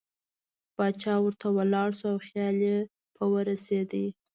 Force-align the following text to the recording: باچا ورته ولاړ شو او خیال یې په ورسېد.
باچا 0.77 1.13
ورته 1.21 1.47
ولاړ 1.57 1.89
شو 1.99 2.07
او 2.13 2.17
خیال 2.27 2.57
یې 2.67 2.77
په 3.15 3.23
ورسېد. 3.33 3.91